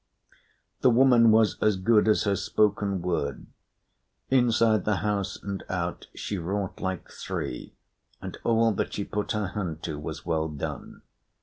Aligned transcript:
The 0.79 0.89
woman 0.89 1.29
was 1.29 1.59
as 1.61 1.75
good 1.77 2.07
as 2.07 2.23
her 2.23 2.35
spoken 2.35 3.03
word. 3.03 3.45
Inside 4.31 4.83
the 4.83 4.95
house 5.05 5.37
and 5.43 5.63
out 5.69 6.07
she 6.15 6.39
wrought 6.39 6.81
like 6.81 7.11
three, 7.11 7.75
and 8.19 8.35
all 8.43 8.71
that 8.71 8.93
she 8.93 9.03
put 9.03 9.33
her 9.33 9.49
hand 9.49 9.83
to 9.83 9.99
was 9.99 10.25
well 10.25 10.49
done. 10.49 11.03